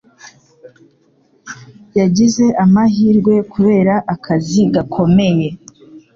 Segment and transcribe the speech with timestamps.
[1.99, 5.47] Yagize amahirwe kubera akazi gakomeye.